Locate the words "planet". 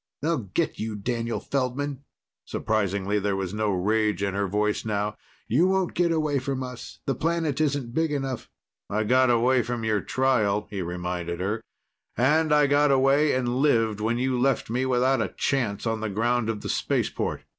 7.13-7.61